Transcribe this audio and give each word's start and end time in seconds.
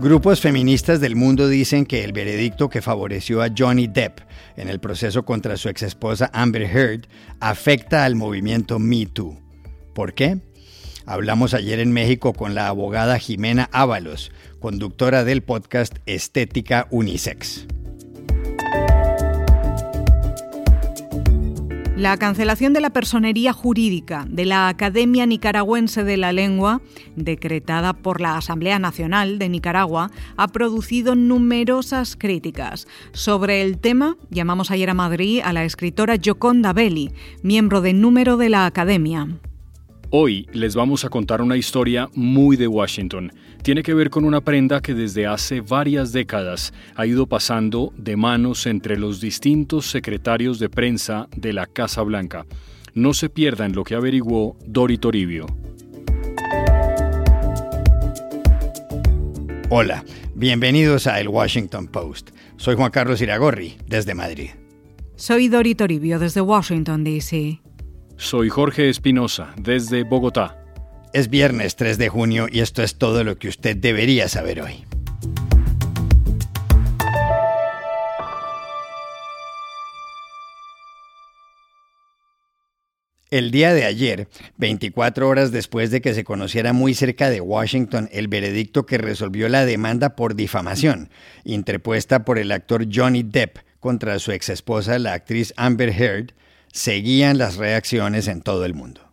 Grupos 0.00 0.40
feministas 0.40 0.98
del 0.98 1.14
mundo 1.14 1.46
dicen 1.46 1.84
que 1.84 2.04
el 2.04 2.14
veredicto 2.14 2.70
que 2.70 2.80
favoreció 2.80 3.42
a 3.42 3.50
Johnny 3.54 3.86
Depp 3.86 4.20
en 4.56 4.70
el 4.70 4.80
proceso 4.80 5.26
contra 5.26 5.58
su 5.58 5.68
exesposa 5.68 6.30
Amber 6.32 6.62
Heard 6.62 7.06
afecta 7.38 8.06
al 8.06 8.16
movimiento 8.16 8.78
Me 8.78 9.04
Too. 9.04 9.38
¿Por 9.94 10.14
qué? 10.14 10.38
Hablamos 11.04 11.52
ayer 11.52 11.80
en 11.80 11.92
México 11.92 12.32
con 12.32 12.54
la 12.54 12.68
abogada 12.68 13.18
Jimena 13.18 13.68
Ábalos, 13.72 14.32
conductora 14.58 15.22
del 15.24 15.42
podcast 15.42 15.94
Estética 16.06 16.86
Unisex. 16.90 17.66
La 22.00 22.16
cancelación 22.16 22.72
de 22.72 22.80
la 22.80 22.88
personería 22.88 23.52
jurídica 23.52 24.24
de 24.26 24.46
la 24.46 24.68
Academia 24.68 25.26
Nicaragüense 25.26 26.02
de 26.02 26.16
la 26.16 26.32
Lengua, 26.32 26.80
decretada 27.14 27.92
por 27.92 28.22
la 28.22 28.38
Asamblea 28.38 28.78
Nacional 28.78 29.38
de 29.38 29.50
Nicaragua, 29.50 30.10
ha 30.38 30.48
producido 30.48 31.14
numerosas 31.14 32.16
críticas. 32.16 32.88
Sobre 33.12 33.60
el 33.60 33.76
tema, 33.76 34.16
llamamos 34.30 34.70
ayer 34.70 34.88
a 34.88 34.94
Madrid 34.94 35.42
a 35.44 35.52
la 35.52 35.64
escritora 35.64 36.16
Gioconda 36.16 36.72
Belli, 36.72 37.12
miembro 37.42 37.82
de 37.82 37.92
número 37.92 38.38
de 38.38 38.48
la 38.48 38.64
Academia. 38.64 39.28
Hoy 40.12 40.48
les 40.52 40.74
vamos 40.74 41.04
a 41.04 41.08
contar 41.08 41.40
una 41.40 41.56
historia 41.56 42.08
muy 42.14 42.56
de 42.56 42.66
Washington. 42.66 43.32
Tiene 43.62 43.84
que 43.84 43.94
ver 43.94 44.10
con 44.10 44.24
una 44.24 44.40
prenda 44.40 44.82
que 44.82 44.92
desde 44.92 45.28
hace 45.28 45.60
varias 45.60 46.10
décadas 46.10 46.72
ha 46.96 47.06
ido 47.06 47.28
pasando 47.28 47.92
de 47.96 48.16
manos 48.16 48.66
entre 48.66 48.98
los 48.98 49.20
distintos 49.20 49.86
secretarios 49.86 50.58
de 50.58 50.68
prensa 50.68 51.28
de 51.36 51.52
la 51.52 51.66
Casa 51.66 52.02
Blanca. 52.02 52.44
No 52.92 53.14
se 53.14 53.28
pierdan 53.28 53.72
lo 53.72 53.84
que 53.84 53.94
averiguó 53.94 54.56
Dori 54.66 54.98
Toribio. 54.98 55.46
Hola, 59.68 60.04
bienvenidos 60.34 61.06
a 61.06 61.20
El 61.20 61.28
Washington 61.28 61.86
Post. 61.86 62.30
Soy 62.56 62.74
Juan 62.74 62.90
Carlos 62.90 63.22
Iragorri, 63.22 63.76
desde 63.86 64.16
Madrid. 64.16 64.50
Soy 65.14 65.46
Dori 65.46 65.76
Toribio, 65.76 66.18
desde 66.18 66.40
Washington, 66.40 67.04
D.C. 67.04 67.60
Soy 68.20 68.50
Jorge 68.50 68.90
Espinosa, 68.90 69.54
desde 69.56 70.04
Bogotá. 70.04 70.62
Es 71.14 71.30
viernes 71.30 71.74
3 71.76 71.96
de 71.96 72.10
junio 72.10 72.48
y 72.52 72.60
esto 72.60 72.82
es 72.82 72.96
todo 72.96 73.24
lo 73.24 73.38
que 73.38 73.48
usted 73.48 73.78
debería 73.78 74.28
saber 74.28 74.60
hoy. 74.60 74.84
El 83.30 83.50
día 83.50 83.72
de 83.72 83.84
ayer, 83.84 84.28
24 84.58 85.26
horas 85.26 85.50
después 85.50 85.90
de 85.90 86.02
que 86.02 86.12
se 86.12 86.22
conociera 86.22 86.74
muy 86.74 86.92
cerca 86.92 87.30
de 87.30 87.40
Washington 87.40 88.10
el 88.12 88.28
veredicto 88.28 88.84
que 88.84 88.98
resolvió 88.98 89.48
la 89.48 89.64
demanda 89.64 90.14
por 90.14 90.34
difamación, 90.34 91.08
interpuesta 91.44 92.26
por 92.26 92.38
el 92.38 92.52
actor 92.52 92.84
Johnny 92.92 93.22
Depp 93.22 93.60
contra 93.80 94.18
su 94.18 94.30
exesposa, 94.30 94.98
la 94.98 95.14
actriz 95.14 95.54
Amber 95.56 95.88
Heard, 95.88 96.34
seguían 96.72 97.38
las 97.38 97.56
reacciones 97.56 98.28
en 98.28 98.42
todo 98.42 98.64
el 98.64 98.74
mundo. 98.74 99.10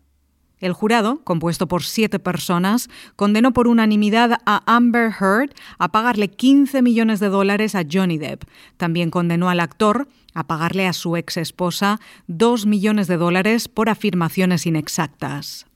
El 0.60 0.72
jurado, 0.72 1.20
compuesto 1.22 1.68
por 1.68 1.84
siete 1.84 2.18
personas, 2.18 2.88
condenó 3.14 3.52
por 3.52 3.68
unanimidad 3.68 4.40
a 4.44 4.62
Amber 4.66 5.12
Heard 5.20 5.54
a 5.78 5.92
pagarle 5.92 6.28
15 6.28 6.82
millones 6.82 7.20
de 7.20 7.28
dólares 7.28 7.76
a 7.76 7.84
Johnny 7.90 8.18
Depp. 8.18 8.42
También 8.76 9.10
condenó 9.10 9.50
al 9.50 9.60
actor 9.60 10.08
a 10.34 10.46
pagarle 10.48 10.88
a 10.88 10.92
su 10.92 11.16
ex 11.16 11.36
esposa 11.36 12.00
2 12.26 12.66
millones 12.66 13.06
de 13.06 13.16
dólares 13.16 13.68
por 13.68 13.88
afirmaciones 13.88 14.66
inexactas. 14.66 15.67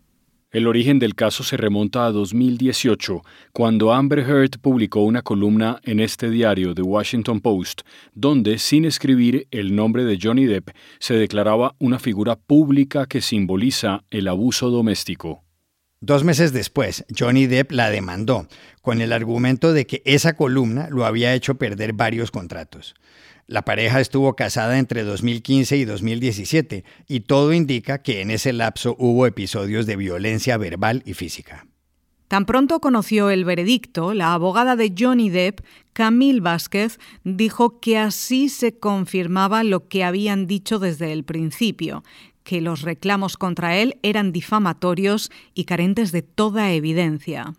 El 0.53 0.67
origen 0.67 0.99
del 0.99 1.15
caso 1.15 1.45
se 1.45 1.57
remonta 1.57 2.05
a 2.05 2.13
2018, 2.13 3.23
cuando 3.55 3.95
Amber 3.95 4.19
Heard 4.19 4.61
publicó 4.61 5.03
una 5.03 5.23
columna 5.23 5.81
en 5.83 5.99
este 5.99 6.29
diario, 6.29 6.75
The 6.75 6.83
Washington 6.83 7.41
Post, 7.41 7.81
donde, 8.13 8.59
sin 8.59 8.85
escribir 8.85 9.49
el 9.51 9.75
nombre 9.75 10.05
de 10.05 10.19
Johnny 10.23 10.45
Depp, 10.45 10.69
se 10.99 11.15
declaraba 11.15 11.75
una 11.79 11.99
figura 11.99 12.37
pública 12.37 13.07
que 13.07 13.23
simboliza 13.23 14.05
el 14.11 14.29
abuso 14.29 14.69
doméstico. 14.69 15.43
Dos 16.03 16.23
meses 16.23 16.53
después, 16.53 17.07
Johnny 17.19 17.47
Depp 17.47 17.73
la 17.73 17.89
demandó, 17.89 18.47
con 18.83 19.01
el 19.01 19.15
argumento 19.15 19.73
de 19.73 19.87
que 19.87 20.03
esa 20.05 20.35
columna 20.35 20.89
lo 20.91 21.07
había 21.07 21.33
hecho 21.33 21.55
perder 21.55 21.95
varios 21.95 22.31
contratos. 22.31 22.95
La 23.53 23.67
pareja 23.67 24.01
estuvo 24.01 24.35
casada 24.35 24.79
entre 24.79 25.05
2015 25.05 25.77
y 25.77 25.85
2017 25.85 26.85
y 27.07 27.21
todo 27.21 27.53
indica 27.53 28.01
que 28.01 28.23
en 28.23 28.31
ese 28.31 28.55
lapso 28.55 28.97
hubo 28.99 29.27
episodios 29.27 29.85
de 29.85 29.97
violencia 29.97 30.57
verbal 30.57 31.03
y 31.05 31.13
física. 31.13 31.67
Tan 32.29 32.47
pronto 32.47 32.81
conoció 32.81 33.29
el 33.29 33.45
veredicto, 33.45 34.15
la 34.15 34.33
abogada 34.33 34.75
de 34.75 34.95
Johnny 34.99 35.29
Depp, 35.29 35.61
Camille 35.93 36.41
Vázquez, 36.41 36.99
dijo 37.25 37.79
que 37.79 37.99
así 37.99 38.49
se 38.49 38.79
confirmaba 38.79 39.65
lo 39.65 39.87
que 39.87 40.03
habían 40.03 40.47
dicho 40.47 40.79
desde 40.79 41.13
el 41.13 41.25
principio, 41.25 42.05
que 42.45 42.63
los 42.63 42.81
reclamos 42.81 43.37
contra 43.37 43.77
él 43.77 43.99
eran 44.03 44.33
difamatorios 44.33 45.31
y 45.53 45.65
carentes 45.65 46.11
de 46.11 46.23
toda 46.23 46.73
evidencia. 46.73 47.53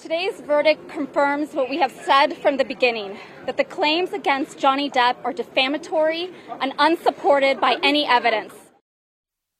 Today's 0.00 0.40
verdict 0.46 0.88
confirms 0.88 1.54
what 1.54 1.68
we 1.68 1.78
have 1.78 1.90
said 1.90 2.36
from 2.36 2.56
the 2.56 2.64
beginning 2.64 3.18
that 3.46 3.56
the 3.56 3.64
claims 3.64 4.12
against 4.12 4.56
Johnny 4.56 4.88
Depp 4.88 5.16
are 5.24 5.32
defamatory 5.32 6.30
and 6.60 6.72
unsupported 6.78 7.60
by 7.60 7.78
any 7.82 8.06
evidence. 8.06 8.54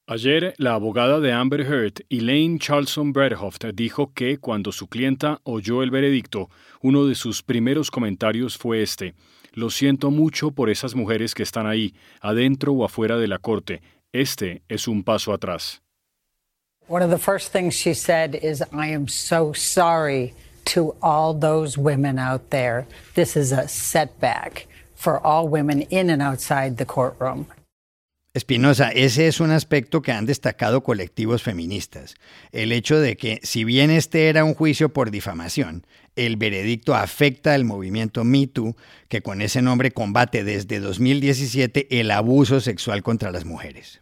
Ayer, 0.07 0.55
la 0.59 0.77
abogada 0.77 1.19
de 1.21 1.33
Amber 1.33 1.65
Heard, 1.65 2.05
Elaine 2.09 2.61
Charlson 2.61 3.13
Bredhoft, 3.13 3.65
dijo 3.75 4.13
que 4.15 4.39
cuando 4.39 4.71
su 4.71 4.87
clienta 4.87 5.41
oyó 5.43 5.83
el 5.83 5.91
veredicto, 5.91 6.49
uno 6.83 7.05
de 7.07 7.17
sus 7.17 7.43
primeros 7.43 7.91
comentarios 7.91 8.57
fue 8.57 8.81
este: 8.81 9.15
Lo 9.55 9.71
siento 9.71 10.13
mucho 10.13 10.53
por 10.53 10.71
esas 10.71 10.95
mujeres 10.95 11.35
que 11.35 11.43
están 11.43 11.67
ahí, 11.67 11.97
adentro 12.21 12.73
o 12.75 12.85
afuera 12.85 13.19
de 13.19 13.27
la 13.27 13.39
corte. 13.39 13.83
Este 14.13 14.63
es 14.69 14.87
un 14.87 15.03
paso 15.03 15.33
atrás. 15.33 15.83
One 16.89 17.03
of 17.03 17.11
the 17.11 17.19
first 17.19 17.53
things 17.53 17.75
she 17.75 17.93
said 17.93 18.35
is, 18.35 18.63
I 18.73 18.87
am 18.87 19.09
so 19.09 19.53
sorry 19.53 20.33
to 20.73 20.95
all 21.03 21.35
those 21.35 21.77
women 21.77 22.19
out 22.19 22.49
there. 22.49 22.87
This 23.15 23.37
is 23.37 23.53
a 23.53 23.69
setback 23.69 24.67
for 24.95 25.21
all 25.21 25.49
women 25.49 25.83
in 25.91 26.09
and 26.09 26.23
outside 26.23 26.79
the 26.79 26.87
courtroom. 26.87 27.47
Espinosa, 28.33 28.89
ese 28.89 29.27
es 29.27 29.41
un 29.41 29.51
aspecto 29.51 30.01
que 30.01 30.13
han 30.13 30.25
destacado 30.25 30.83
colectivos 30.83 31.43
feministas. 31.43 32.15
El 32.53 32.73
hecho 32.73 32.99
de 32.99 33.19
que, 33.19 33.41
si 33.43 33.65
bien 33.65 33.91
este 33.91 34.31
era 34.31 34.45
un 34.45 34.55
juicio 34.55 34.91
por 34.91 35.11
difamación, 35.11 35.87
el 36.17 36.37
veredicto 36.37 36.95
afecta 36.95 37.53
al 37.53 37.65
movimiento 37.65 38.25
MeToo, 38.25 38.77
que 39.09 39.21
con 39.21 39.43
ese 39.43 39.61
nombre 39.61 39.91
combate 39.91 40.43
desde 40.43 40.81
2017 40.81 42.01
el 42.01 42.11
abuso 42.13 42.61
sexual 42.61 43.03
contra 43.03 43.31
las 43.31 43.45
mujeres. 43.45 44.01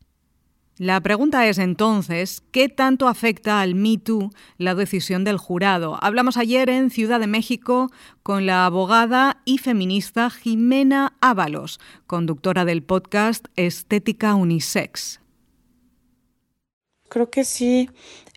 La 0.79 1.01
pregunta 1.01 1.49
es 1.49 1.57
entonces, 1.57 2.43
¿qué 2.51 2.69
tanto 2.69 3.09
afecta 3.09 3.63
al 3.63 3.75
Me 3.75 3.97
Too 3.97 4.31
la 4.59 4.75
decisión 4.75 5.25
del 5.25 5.39
jurado? 5.39 5.97
Hablamos 6.03 6.37
ayer 6.37 6.69
en 6.69 6.91
Ciudad 6.91 7.19
de 7.19 7.27
México 7.27 7.91
con 8.23 8.45
la 8.45 8.67
abogada 8.67 9.41
y 9.47 9.57
feminista 9.57 10.29
Jimena 10.29 11.17
Ábalos, 11.23 11.81
conductora 12.07 12.67
del 12.67 12.83
podcast 12.83 13.47
Estética 13.57 14.35
Unisex. 14.35 15.21
Creo 17.09 17.31
que 17.31 17.45
sí 17.45 17.89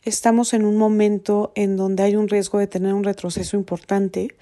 estamos 0.05 0.53
en 0.53 0.63
un 0.63 0.77
momento 0.77 1.51
en 1.55 1.75
donde 1.75 2.03
hay 2.03 2.15
un 2.15 2.29
riesgo 2.29 2.57
de 2.59 2.67
tener 2.67 2.93
un 2.93 3.03
retroceso 3.03 3.57
importante, 3.57 4.37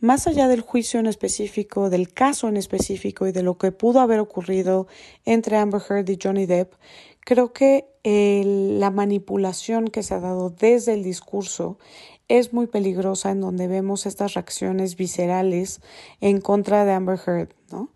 más 0.00 0.26
allá 0.26 0.48
del 0.48 0.62
juicio 0.62 0.98
en 0.98 1.06
específico, 1.06 1.90
del 1.90 2.12
caso 2.12 2.48
en 2.48 2.56
específico 2.56 3.28
y 3.28 3.32
de 3.32 3.42
lo 3.42 3.56
que 3.56 3.70
pudo 3.70 4.00
haber 4.00 4.18
ocurrido 4.18 4.88
entre 5.24 5.56
Amber 5.56 5.80
Heard 5.88 6.10
y 6.10 6.18
Johnny 6.20 6.46
Depp, 6.46 6.74
Creo 7.26 7.52
que 7.52 7.88
la 8.78 8.92
manipulación 8.92 9.88
que 9.88 10.04
se 10.04 10.14
ha 10.14 10.20
dado 10.20 10.50
desde 10.50 10.94
el 10.94 11.02
discurso 11.02 11.76
es 12.28 12.52
muy 12.52 12.68
peligrosa 12.68 13.32
en 13.32 13.40
donde 13.40 13.66
vemos 13.66 14.06
estas 14.06 14.34
reacciones 14.34 14.94
viscerales 14.94 15.80
en 16.20 16.40
contra 16.40 16.84
de 16.84 16.92
Amber 16.92 17.18
Heard, 17.26 17.48
¿no? 17.72 17.90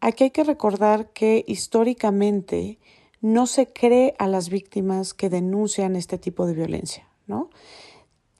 Aquí 0.00 0.24
hay 0.24 0.30
que 0.30 0.42
recordar 0.42 1.12
que 1.12 1.44
históricamente 1.46 2.80
no 3.20 3.46
se 3.46 3.72
cree 3.72 4.16
a 4.18 4.26
las 4.26 4.48
víctimas 4.48 5.14
que 5.14 5.30
denuncian 5.30 5.94
este 5.94 6.18
tipo 6.18 6.44
de 6.44 6.54
violencia, 6.54 7.08
¿no? 7.28 7.50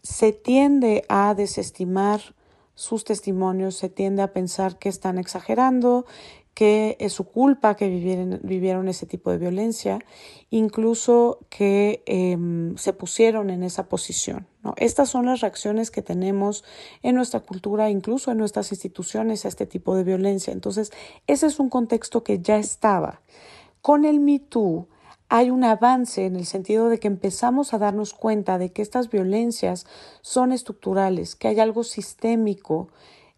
Se 0.03 0.33
tiende 0.33 1.05
a 1.09 1.35
desestimar 1.35 2.35
sus 2.75 3.05
testimonios, 3.05 3.77
se 3.77 3.91
tiende 3.91 4.23
a 4.23 4.33
pensar 4.33 4.77
que 4.77 4.89
están 4.89 5.19
exagerando, 5.19 6.05
que 6.57 6.97
es 7.01 7.13
su 7.13 7.25
culpa 7.25 7.77
que 7.77 7.87
vivieron, 7.87 8.41
vivieron 8.43 8.89
ese 8.89 9.05
tipo 9.05 9.31
de 9.31 9.37
violencia, 9.37 9.99
incluso 10.49 11.41
que 11.51 12.03
em, 12.07 12.75
se 12.79 12.95
pusieron 12.95 13.51
en 13.51 13.63
esa 13.63 13.91
posición. 13.91 14.47
¿no? 14.65 14.73
Estas 14.79 15.11
son 15.11 15.27
las 15.27 15.43
reacciones 15.43 15.91
que 15.91 16.01
tenemos 16.01 16.65
en 17.03 17.15
nuestra 17.15 17.41
cultura, 17.41 17.91
incluso 17.91 18.31
en 18.31 18.39
nuestras 18.39 18.73
instituciones, 18.73 19.45
a 19.45 19.49
este 19.49 19.67
tipo 19.67 19.95
de 19.97 20.05
violencia. 20.05 20.51
Entonces, 20.51 20.93
ese 21.27 21.47
es 21.47 21.61
un 21.61 21.69
contexto 21.69 22.25
que 22.25 22.39
ya 22.41 22.57
estaba. 22.57 23.21
Con 23.83 24.07
el 24.07 24.19
Me 24.19 24.39
Too, 24.39 24.89
hay 25.29 25.51
un 25.51 25.63
avance 25.63 26.25
en 26.25 26.37
el 26.37 26.47
sentido 26.47 26.89
de 26.89 26.99
que 26.99 27.09
empezamos 27.09 27.75
a 27.75 27.79
darnos 27.79 28.15
cuenta 28.15 28.57
de 28.57 28.73
que 28.73 28.81
estas 28.81 29.11
violencias 29.11 29.85
son 30.23 30.53
estructurales, 30.53 31.37
que 31.37 31.49
hay 31.49 31.61
algo 31.61 31.85
sistémico 31.85 32.89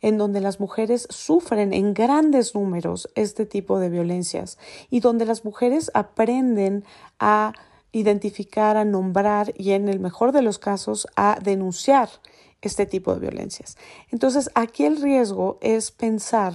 en 0.01 0.19
donde 0.19 0.41
las 0.41 0.61
mujeres 0.61 1.07
sufren 1.11 1.73
en 1.73 1.95
grandes 1.95 2.55
números 2.55 3.09
este 3.15 3.47
tipo 3.47 3.79
de 3.79 3.89
violencias 3.89 4.59
y 4.91 5.01
donde 5.01 5.25
las 5.25 5.45
mujeres 5.45 5.91
aprenden 5.95 6.85
a 7.19 7.53
identificar, 7.93 8.77
a 8.77 8.85
nombrar 8.85 9.53
y 9.57 9.73
en 9.73 9.89
el 9.89 10.01
mejor 10.01 10.33
de 10.33 10.43
los 10.43 10.59
casos 10.59 11.07
a 11.17 11.39
denunciar 11.43 12.09
este 12.61 12.87
tipo 12.87 13.15
de 13.15 13.21
violencias. 13.21 13.77
Entonces, 14.11 14.51
aquí 14.55 14.85
el 14.85 15.01
riesgo 15.01 15.59
es 15.61 15.91
pensar 15.91 16.55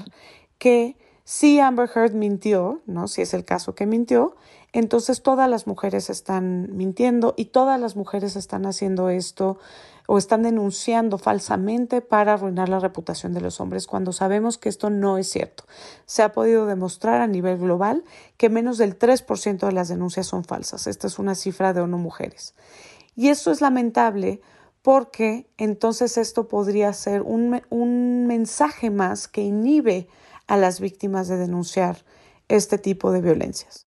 que 0.58 0.98
si 1.24 1.60
Amber 1.60 1.90
Heard 1.94 2.14
mintió, 2.14 2.82
¿no? 2.86 3.08
Si 3.08 3.22
es 3.22 3.34
el 3.34 3.46
caso 3.46 3.76
que 3.76 3.86
mintió, 3.86 4.36
entonces 4.74 5.22
todas 5.22 5.48
las 5.48 5.68
mujeres 5.68 6.10
están 6.10 6.76
mintiendo 6.76 7.36
y 7.38 7.46
todas 7.46 7.80
las 7.80 7.96
mujeres 7.96 8.36
están 8.36 8.66
haciendo 8.66 9.10
esto 9.10 9.60
o 10.08 10.18
están 10.18 10.42
denunciando 10.44 11.20
falsamente 11.20 12.02
para 12.02 12.34
arruinar 12.34 12.70
la 12.70 12.80
reputación 12.80 13.34
de 13.34 13.42
los 13.42 13.62
hombres 13.62 13.86
cuando 13.86 14.12
sabemos 14.12 14.58
que 14.58 14.70
esto 14.70 14.90
no 14.90 15.20
es 15.20 15.30
cierto. 15.30 15.64
Se 16.08 16.24
ha 16.24 16.34
podido 16.34 16.66
demostrar 16.66 17.22
a 17.22 17.28
nivel 17.28 17.60
global 17.60 18.04
que 18.36 18.50
menos 18.50 18.80
del 18.80 18.98
3% 18.98 19.66
de 19.66 19.72
las 19.72 19.90
denuncias 19.90 20.26
son 20.26 20.44
falsas. 20.44 20.88
Esta 20.88 21.06
es 21.06 21.20
una 21.20 21.36
cifra 21.36 21.74
de 21.74 21.82
ONU 21.82 22.00
Mujeres. 22.00 22.56
Y 23.16 23.30
esto 23.30 23.52
es 23.52 23.62
lamentable 23.62 24.42
porque 24.82 25.48
entonces 25.58 26.18
esto 26.18 26.48
podría 26.48 26.92
ser 26.94 27.22
un, 27.22 27.62
un 27.70 28.26
mensaje 28.26 28.90
más 28.90 29.28
que 29.28 29.42
inhibe 29.42 30.10
a 30.48 30.58
las 30.58 30.80
víctimas 30.80 31.28
de 31.28 31.38
denunciar 31.38 32.04
este 32.50 32.80
tipo 32.80 33.12
de 33.12 33.22
violencias. 33.22 33.86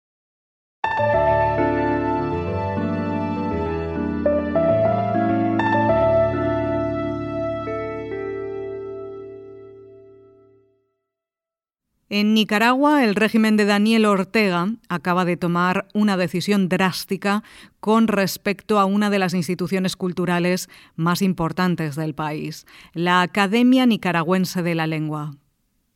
En 12.11 12.33
Nicaragua, 12.33 13.05
el 13.05 13.15
régimen 13.15 13.57
de 13.57 13.67
Daniel 13.67 14.07
Ortega 14.07 14.71
acaba 14.89 15.25
de 15.27 15.37
tomar 15.37 15.87
una 15.93 16.17
decisión 16.17 16.69
drástica 16.69 17.45
con 17.81 18.09
respecto 18.09 18.79
a 18.79 18.87
una 18.87 19.09
de 19.09 19.19
las 19.19 19.35
instituciones 19.35 19.95
culturales 19.95 20.71
más 20.97 21.21
importantes 21.21 21.97
del 21.97 22.15
país, 22.15 22.67
la 22.95 23.21
Academia 23.21 23.85
Nicaragüense 23.85 24.63
de 24.63 24.75
la 24.75 24.87
Lengua. 24.87 25.37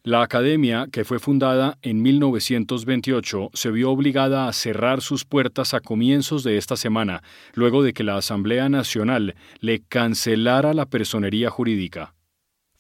La 0.05 0.23
academia, 0.23 0.89
que 0.91 1.05
fue 1.05 1.21
fundada 1.21 1.79
en 1.81 2.03
1928, 2.03 3.51
se 3.55 3.71
vio 3.71 3.93
obligada 3.93 4.49
a 4.49 4.53
cerrar 4.53 5.01
sus 5.01 5.25
puertas 5.25 5.75
a 5.75 5.81
comienzos 5.81 6.43
de 6.43 6.59
esta 6.59 6.77
semana, 6.77 7.23
luego 7.55 7.85
de 7.85 7.93
que 7.93 8.03
la 8.03 8.17
Asamblea 8.17 8.69
Nacional 8.69 9.37
le 9.61 9.81
cancelara 9.81 10.75
la 10.75 10.87
personería 10.87 11.51
jurídica. 11.51 12.17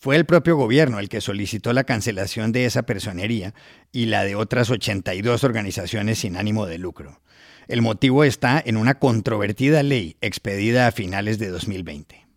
Fue 0.01 0.17
el 0.17 0.27
propio 0.27 0.57
gobierno 0.57 0.99
el 0.99 1.09
que 1.09 1.21
solicitó 1.21 1.73
la 1.73 1.85
cancelación 1.85 2.51
de 2.51 2.65
esa 2.65 2.83
personería 2.83 3.55
y 3.93 4.07
la 4.07 4.25
de 4.25 4.35
otras 4.35 4.69
82 4.71 5.45
organizaciones 5.45 6.19
sin 6.19 6.37
ánimo 6.37 6.67
de 6.67 6.79
lucro. 6.79 7.21
El 7.69 7.83
motivo 7.83 8.25
está 8.25 8.61
en 8.67 8.77
una 8.77 8.99
controvertida 8.99 9.85
ley 9.85 10.17
expedida 10.23 10.89
a 10.89 10.91
finales 10.91 11.39
de 11.39 11.51
2020. 11.51 12.31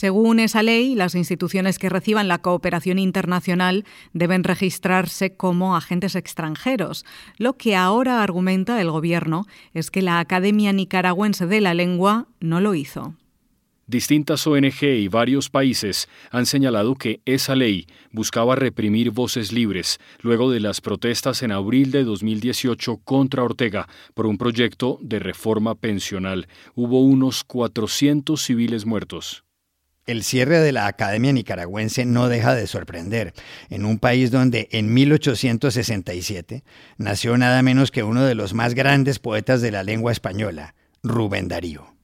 Según 0.00 0.38
esa 0.38 0.62
ley, 0.62 0.94
las 0.94 1.16
instituciones 1.16 1.80
que 1.80 1.88
reciban 1.88 2.28
la 2.28 2.38
cooperación 2.38 3.00
internacional 3.00 3.84
deben 4.12 4.44
registrarse 4.44 5.34
como 5.34 5.74
agentes 5.74 6.14
extranjeros. 6.14 7.04
Lo 7.36 7.56
que 7.56 7.74
ahora 7.74 8.22
argumenta 8.22 8.80
el 8.80 8.92
Gobierno 8.92 9.48
es 9.74 9.90
que 9.90 10.00
la 10.00 10.20
Academia 10.20 10.72
Nicaragüense 10.72 11.48
de 11.48 11.60
la 11.60 11.74
Lengua 11.74 12.28
no 12.38 12.60
lo 12.60 12.76
hizo. 12.76 13.16
Distintas 13.88 14.46
ONG 14.46 14.84
y 14.84 15.08
varios 15.08 15.50
países 15.50 16.08
han 16.30 16.46
señalado 16.46 16.94
que 16.94 17.20
esa 17.24 17.56
ley 17.56 17.88
buscaba 18.12 18.54
reprimir 18.54 19.10
voces 19.10 19.50
libres 19.50 19.98
luego 20.20 20.52
de 20.52 20.60
las 20.60 20.80
protestas 20.80 21.42
en 21.42 21.50
abril 21.50 21.90
de 21.90 22.04
2018 22.04 22.98
contra 22.98 23.42
Ortega 23.42 23.88
por 24.14 24.26
un 24.26 24.38
proyecto 24.38 25.00
de 25.02 25.18
reforma 25.18 25.74
pensional. 25.74 26.46
Hubo 26.76 27.02
unos 27.02 27.42
400 27.42 28.40
civiles 28.40 28.86
muertos. 28.86 29.42
El 30.08 30.22
cierre 30.22 30.60
de 30.60 30.72
la 30.72 30.86
Academia 30.86 31.34
Nicaragüense 31.34 32.06
no 32.06 32.28
deja 32.28 32.54
de 32.54 32.66
sorprender, 32.66 33.34
en 33.68 33.84
un 33.84 33.98
país 33.98 34.30
donde 34.30 34.66
en 34.72 34.94
1867 34.94 36.64
nació 36.96 37.36
nada 37.36 37.60
menos 37.60 37.90
que 37.90 38.02
uno 38.02 38.24
de 38.24 38.34
los 38.34 38.54
más 38.54 38.72
grandes 38.72 39.18
poetas 39.18 39.60
de 39.60 39.70
la 39.70 39.82
lengua 39.82 40.10
española, 40.10 40.74
Rubén 41.02 41.48
Darío. 41.48 41.94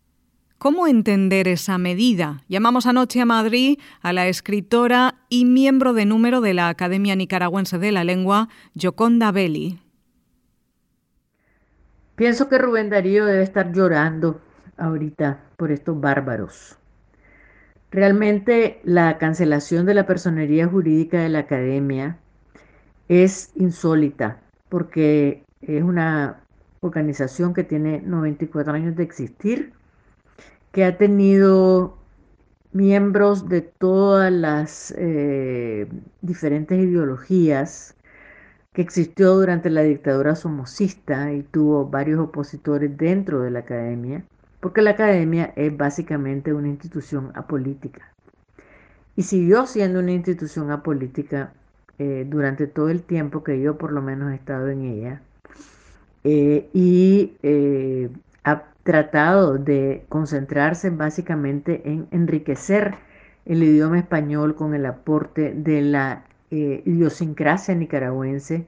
¿Cómo 0.58 0.86
entender 0.86 1.48
esa 1.48 1.78
medida? 1.78 2.42
Llamamos 2.46 2.84
anoche 2.84 3.22
a 3.22 3.24
Madrid 3.24 3.78
a 4.02 4.12
la 4.12 4.28
escritora 4.28 5.14
y 5.30 5.46
miembro 5.46 5.94
de 5.94 6.04
número 6.04 6.42
de 6.42 6.52
la 6.52 6.68
Academia 6.68 7.16
Nicaragüense 7.16 7.78
de 7.78 7.90
la 7.90 8.04
Lengua, 8.04 8.50
Joconda 8.78 9.32
Belli. 9.32 9.78
Pienso 12.16 12.50
que 12.50 12.58
Rubén 12.58 12.90
Darío 12.90 13.24
debe 13.24 13.42
estar 13.42 13.72
llorando 13.72 14.42
ahorita 14.76 15.40
por 15.56 15.72
estos 15.72 15.98
bárbaros. 15.98 16.76
Realmente 17.94 18.80
la 18.82 19.18
cancelación 19.18 19.86
de 19.86 19.94
la 19.94 20.04
personería 20.04 20.66
jurídica 20.66 21.20
de 21.20 21.28
la 21.28 21.38
academia 21.38 22.18
es 23.08 23.52
insólita 23.54 24.40
porque 24.68 25.44
es 25.62 25.80
una 25.80 26.40
organización 26.80 27.54
que 27.54 27.62
tiene 27.62 28.00
94 28.00 28.72
años 28.72 28.96
de 28.96 29.04
existir 29.04 29.74
que 30.72 30.84
ha 30.84 30.98
tenido 30.98 31.96
miembros 32.72 33.48
de 33.48 33.60
todas 33.60 34.32
las 34.32 34.92
eh, 34.98 35.86
diferentes 36.20 36.76
ideologías 36.76 37.94
que 38.72 38.82
existió 38.82 39.36
durante 39.36 39.70
la 39.70 39.82
dictadura 39.82 40.34
somocista 40.34 41.32
y 41.32 41.44
tuvo 41.44 41.88
varios 41.88 42.18
opositores 42.18 42.96
dentro 42.96 43.42
de 43.42 43.52
la 43.52 43.60
academia, 43.60 44.24
porque 44.64 44.80
la 44.80 44.92
academia 44.92 45.52
es 45.56 45.76
básicamente 45.76 46.54
una 46.54 46.68
institución 46.68 47.32
apolítica. 47.34 48.00
Y 49.14 49.24
siguió 49.24 49.66
siendo 49.66 49.98
una 49.98 50.12
institución 50.12 50.70
apolítica 50.70 51.52
eh, 51.98 52.24
durante 52.26 52.66
todo 52.66 52.88
el 52.88 53.02
tiempo 53.02 53.44
que 53.44 53.60
yo 53.60 53.76
por 53.76 53.92
lo 53.92 54.00
menos 54.00 54.32
he 54.32 54.36
estado 54.36 54.70
en 54.70 54.80
ella. 54.86 55.20
Eh, 56.24 56.70
y 56.72 57.34
ha 58.44 58.64
tratado 58.84 59.58
de 59.58 60.06
concentrarse 60.08 60.88
básicamente 60.88 61.82
en 61.84 62.08
enriquecer 62.10 62.94
el 63.44 63.62
idioma 63.62 63.98
español 63.98 64.54
con 64.54 64.72
el 64.72 64.86
aporte 64.86 65.52
de 65.52 65.82
la 65.82 66.24
eh, 66.50 66.80
idiosincrasia 66.86 67.74
nicaragüense 67.74 68.66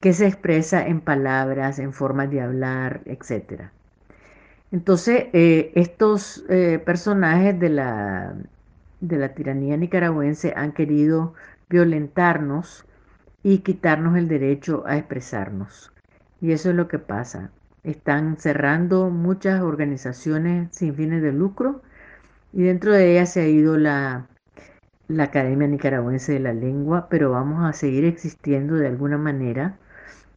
que 0.00 0.14
se 0.14 0.26
expresa 0.26 0.86
en 0.86 1.02
palabras, 1.02 1.78
en 1.78 1.92
formas 1.92 2.30
de 2.30 2.40
hablar, 2.40 3.02
etc. 3.04 3.70
Entonces, 4.70 5.26
eh, 5.32 5.72
estos 5.74 6.44
eh, 6.48 6.78
personajes 6.84 7.58
de 7.58 7.70
la, 7.70 8.34
de 9.00 9.16
la 9.16 9.34
tiranía 9.34 9.76
nicaragüense 9.76 10.52
han 10.56 10.72
querido 10.72 11.34
violentarnos 11.68 12.84
y 13.42 13.58
quitarnos 13.58 14.16
el 14.16 14.28
derecho 14.28 14.84
a 14.86 14.96
expresarnos. 14.98 15.92
Y 16.40 16.52
eso 16.52 16.70
es 16.70 16.76
lo 16.76 16.88
que 16.88 16.98
pasa. 16.98 17.50
Están 17.84 18.36
cerrando 18.38 19.10
muchas 19.10 19.62
organizaciones 19.62 20.68
sin 20.72 20.94
fines 20.94 21.22
de 21.22 21.32
lucro 21.32 21.82
y 22.52 22.64
dentro 22.64 22.92
de 22.92 23.12
ellas 23.12 23.32
se 23.32 23.42
ha 23.42 23.48
ido 23.48 23.76
la, 23.78 24.26
la 25.08 25.24
Academia 25.24 25.66
Nicaragüense 25.68 26.32
de 26.34 26.40
la 26.40 26.52
Lengua, 26.54 27.08
pero 27.10 27.30
vamos 27.32 27.64
a 27.64 27.72
seguir 27.72 28.04
existiendo 28.04 28.74
de 28.76 28.88
alguna 28.88 29.18
manera. 29.18 29.78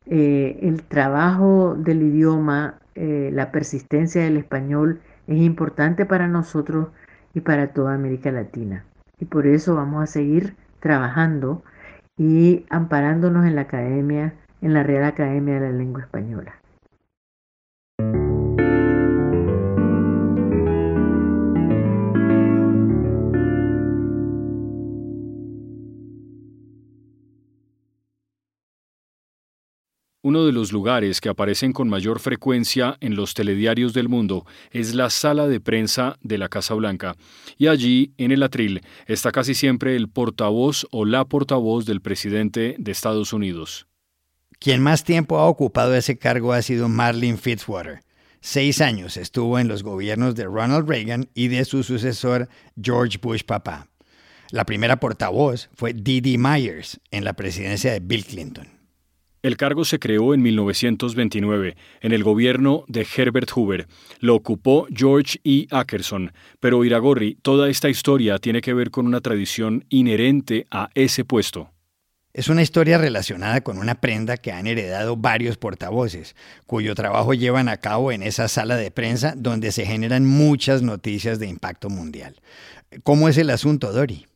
Eh, 0.06 0.60
el 0.64 0.84
trabajo 0.84 1.76
del 1.78 2.02
idioma, 2.04 2.81
eh, 2.96 3.30
la 3.34 3.52
persistencia 3.52 4.24
del 4.24 4.38
español 4.38 5.02
es 5.28 5.38
importante 5.38 6.06
para 6.06 6.28
nosotros 6.28 6.90
y 7.34 7.42
para 7.42 7.74
toda 7.74 7.94
América 7.94 8.32
Latina. 8.32 8.86
Y 9.20 9.26
por 9.26 9.48
eso 9.48 9.76
vamos 9.76 10.04
a 10.04 10.08
seguir 10.08 10.56
trabajando 10.80 11.64
y 12.18 12.66
amparándonos 12.70 13.46
en 13.46 13.56
la 13.56 13.62
academia, 13.62 14.34
en 14.62 14.74
la 14.74 14.84
Real 14.84 15.06
Academia 15.06 15.56
de 15.56 15.72
la 15.72 15.78
Lengua 15.78 16.02
Española. 16.02 16.61
Uno 30.32 30.46
de 30.46 30.54
los 30.54 30.72
lugares 30.72 31.20
que 31.20 31.28
aparecen 31.28 31.74
con 31.74 31.90
mayor 31.90 32.22
frecuencia 32.22 32.96
en 33.02 33.18
los 33.18 33.34
telediarios 33.34 33.92
del 33.92 34.08
mundo 34.08 34.46
es 34.72 34.96
la 34.96 35.10
sala 35.10 35.50
de 35.50 35.60
prensa 35.60 36.18
de 36.22 36.38
la 36.38 36.48
Casa 36.48 36.74
Blanca, 36.74 37.18
y 37.58 37.68
allí, 37.68 38.14
en 38.18 38.32
el 38.32 38.42
atril, 38.42 38.80
está 39.08 39.34
casi 39.34 39.54
siempre 39.54 39.94
el 39.98 40.08
portavoz 40.08 40.88
o 40.92 41.04
la 41.04 41.26
portavoz 41.26 41.86
del 41.86 42.00
presidente 42.00 42.78
de 42.80 42.92
Estados 42.94 43.34
Unidos. 43.34 43.88
Quien 44.58 44.82
más 44.82 45.04
tiempo 45.04 45.38
ha 45.38 45.48
ocupado 45.48 45.94
ese 45.96 46.18
cargo 46.18 46.54
ha 46.54 46.62
sido 46.62 46.88
Marlene 46.88 47.36
Fitzwater. 47.36 48.00
Seis 48.40 48.80
años 48.80 49.18
estuvo 49.18 49.60
en 49.60 49.68
los 49.68 49.84
gobiernos 49.84 50.36
de 50.36 50.46
Ronald 50.46 50.88
Reagan 50.88 51.30
y 51.34 51.50
de 51.50 51.66
su 51.66 51.84
sucesor 51.84 52.48
George 52.82 53.18
Bush 53.22 53.44
papá. 53.44 53.90
La 54.50 54.66
primera 54.66 54.98
portavoz 54.98 55.70
fue 55.74 55.92
Dee 55.92 56.38
Myers 56.38 57.02
en 57.12 57.26
la 57.26 57.34
presidencia 57.34 57.92
de 57.92 58.00
Bill 58.00 58.24
Clinton. 58.24 58.81
El 59.44 59.58
cargo 59.58 59.86
se 59.86 59.98
creó 59.98 60.36
en 60.36 60.44
1929, 60.44 61.76
en 62.02 62.12
el 62.12 62.24
gobierno 62.24 62.86
de 62.88 63.08
Herbert 63.16 63.50
Hoover. 63.50 63.88
Lo 64.20 64.36
ocupó 64.36 64.88
George 64.94 65.40
E. 65.44 65.66
Ackerson, 65.72 66.32
pero 66.60 66.86
Iragorri, 66.86 67.40
toda 67.42 67.68
esta 67.68 67.90
historia 67.90 68.38
tiene 68.38 68.62
que 68.62 68.76
ver 68.76 68.92
con 68.92 69.08
una 69.08 69.20
tradición 69.20 69.84
inherente 69.90 70.68
a 70.70 70.90
ese 70.94 71.26
puesto. 71.26 71.72
Es 72.34 72.50
una 72.50 72.62
historia 72.62 73.00
relacionada 73.00 73.62
con 73.62 73.80
una 73.80 73.96
prenda 73.96 74.38
que 74.38 74.52
han 74.52 74.68
heredado 74.68 75.18
varios 75.18 75.58
portavoces, 75.58 76.36
cuyo 76.68 76.94
trabajo 76.94 77.34
llevan 77.34 77.68
a 77.68 77.78
cabo 77.78 78.12
en 78.12 78.22
esa 78.22 78.48
sala 78.48 78.78
de 78.78 78.92
prensa 78.92 79.34
donde 79.36 79.72
se 79.72 79.88
generan 79.88 80.26
muchas 80.26 80.84
noticias 80.84 81.40
de 81.40 81.48
impacto 81.48 81.90
mundial. 81.90 82.36
¿Cómo 83.04 83.28
es 83.28 83.38
el 83.38 83.50
asunto, 83.50 83.92
Dori? 83.92 84.28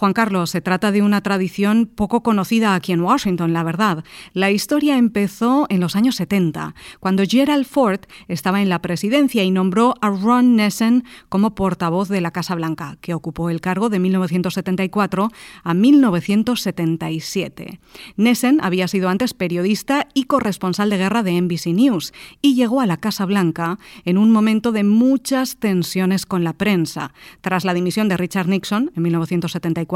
Juan 0.00 0.14
Carlos, 0.14 0.48
se 0.48 0.62
trata 0.62 0.92
de 0.92 1.02
una 1.02 1.20
tradición 1.20 1.84
poco 1.84 2.22
conocida 2.22 2.74
aquí 2.74 2.92
en 2.92 3.02
Washington, 3.02 3.52
la 3.52 3.62
verdad. 3.62 4.02
La 4.32 4.50
historia 4.50 4.96
empezó 4.96 5.66
en 5.68 5.78
los 5.78 5.94
años 5.94 6.16
70, 6.16 6.74
cuando 7.00 7.22
Gerald 7.28 7.66
Ford 7.66 8.00
estaba 8.26 8.62
en 8.62 8.70
la 8.70 8.80
presidencia 8.80 9.44
y 9.44 9.50
nombró 9.50 9.96
a 10.00 10.08
Ron 10.08 10.56
Nessen 10.56 11.04
como 11.28 11.54
portavoz 11.54 12.08
de 12.08 12.22
la 12.22 12.30
Casa 12.30 12.54
Blanca, 12.54 12.96
que 13.02 13.12
ocupó 13.12 13.50
el 13.50 13.60
cargo 13.60 13.90
de 13.90 13.98
1974 13.98 15.28
a 15.64 15.74
1977. 15.74 17.78
Nessen 18.16 18.58
había 18.62 18.88
sido 18.88 19.10
antes 19.10 19.34
periodista 19.34 20.08
y 20.14 20.24
corresponsal 20.24 20.88
de 20.88 20.96
guerra 20.96 21.22
de 21.22 21.38
NBC 21.38 21.74
News 21.74 22.14
y 22.40 22.54
llegó 22.54 22.80
a 22.80 22.86
la 22.86 22.96
Casa 22.96 23.26
Blanca 23.26 23.78
en 24.06 24.16
un 24.16 24.32
momento 24.32 24.72
de 24.72 24.82
muchas 24.82 25.58
tensiones 25.58 26.24
con 26.24 26.42
la 26.42 26.54
prensa, 26.54 27.12
tras 27.42 27.66
la 27.66 27.74
dimisión 27.74 28.08
de 28.08 28.16
Richard 28.16 28.48
Nixon 28.48 28.92
en 28.96 29.02
1974 29.02 29.89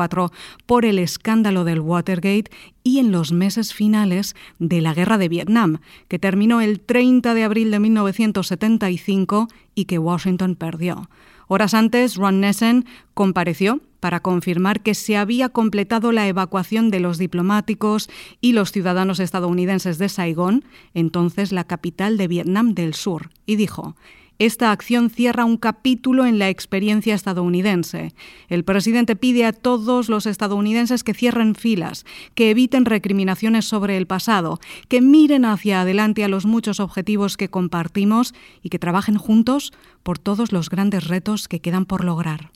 por 0.67 0.85
el 0.85 0.99
escándalo 0.99 1.65
del 1.65 1.81
Watergate 1.81 2.51
y 2.83 2.99
en 2.99 3.13
los 3.13 3.33
meses 3.33 3.73
finales 3.73 4.35
de 4.59 4.81
la 4.81 4.93
Guerra 4.95 5.19
de 5.19 5.29
Vietnam, 5.29 5.79
que 6.09 6.19
terminó 6.19 6.61
el 6.61 6.81
30 6.81 7.35
de 7.35 7.45
abril 7.45 7.71
de 7.71 7.79
1975 7.79 9.49
y 9.75 9.85
que 9.85 9.99
Washington 9.99 10.57
perdió. 10.57 11.09
Horas 11.47 11.75
antes, 11.75 12.17
Ron 12.17 12.41
Nessen 12.41 12.87
compareció 13.13 13.81
para 14.01 14.21
confirmar 14.21 14.83
que 14.83 14.95
se 14.95 15.17
había 15.17 15.49
completado 15.49 16.13
la 16.13 16.27
evacuación 16.29 16.91
de 16.91 17.01
los 17.01 17.17
diplomáticos 17.17 18.11
y 18.41 18.53
los 18.53 18.73
ciudadanos 18.73 19.21
estadounidenses 19.21 19.99
de 19.99 20.09
Saigón, 20.09 20.65
entonces 20.93 21.53
la 21.53 21.65
capital 21.65 22.17
de 22.17 22.29
Vietnam 22.29 22.75
del 22.75 22.95
Sur, 22.95 23.31
y 23.47 23.57
dijo, 23.57 23.97
esta 24.39 24.73
acción 24.73 25.11
cierra 25.11 25.45
un 25.45 25.57
capítulo 25.57 26.27
en 26.27 26.39
la 26.39 26.49
experiencia 26.49 27.15
estadounidense. 27.15 28.15
El 28.49 28.65
presidente 28.65 29.15
pide 29.15 29.45
a 29.45 29.53
todos 29.53 30.09
los 30.09 30.27
estadounidenses 30.27 31.05
que 31.05 31.15
cierren 31.15 31.55
filas, 31.55 32.05
que 32.35 32.51
eviten 32.51 32.85
recriminaciones 32.85 33.65
sobre 33.65 33.97
el 33.97 34.07
pasado, 34.07 34.59
que 34.89 35.01
miren 35.01 35.45
hacia 35.45 35.83
adelante 35.83 36.25
a 36.25 36.29
los 36.29 36.47
muchos 36.47 36.81
objetivos 36.81 37.37
que 37.37 37.49
compartimos 37.49 38.35
y 38.63 38.71
que 38.71 38.81
trabajen 38.81 39.17
juntos 39.17 39.73
por 40.03 40.19
todos 40.19 40.51
los 40.51 40.69
grandes 40.69 41.07
retos 41.07 41.47
que 41.47 41.61
quedan 41.61 41.87
por 41.87 42.05
lograr. 42.05 42.51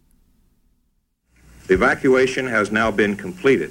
Evacuation 1.69 2.49
has 2.49 2.73
now 2.73 2.91
been 2.91 3.15
completed. 3.15 3.71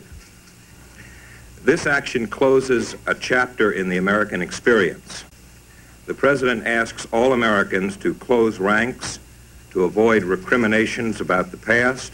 This 1.66 1.88
action 1.88 2.28
closes 2.28 2.96
a 3.08 3.16
chapter 3.16 3.72
in 3.72 3.90
the 3.90 3.98
American 3.98 4.42
experience. 4.42 5.26
The 6.08 6.14
President 6.14 6.66
asks 6.66 7.06
all 7.12 7.34
Americans 7.34 7.98
to 7.98 8.14
close 8.14 8.60
ranks, 8.60 9.20
to 9.72 9.84
avoid 9.84 10.24
recriminations 10.24 11.20
about 11.20 11.52
the 11.52 11.58
past, 11.58 12.14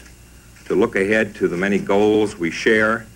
to 0.66 0.74
look 0.74 0.96
ahead 0.96 1.36
to 1.36 1.46
the 1.46 1.56
many 1.56 1.78
goals 1.78 2.36
we 2.36 2.50
share, 2.50 3.06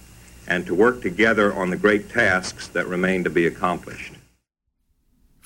and 0.47 0.65
to 0.67 0.77
work 0.77 1.03
together 1.03 1.53
on 1.53 1.71
the 1.71 1.77
great 1.77 2.09
tasks 2.09 2.69
that 2.69 2.87
remain 2.87 3.25
to 3.25 3.31
be 3.31 3.49
accomplished. 3.49 4.13